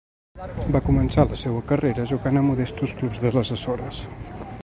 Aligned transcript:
Va 0.75 0.79
començar 0.87 1.25
la 1.33 1.37
seua 1.41 1.61
carrera 1.73 2.07
jugant 2.13 2.41
en 2.43 2.47
modestos 2.49 2.97
clubs 3.01 3.23
de 3.27 3.35
les 3.39 3.55
Açores. 3.57 4.01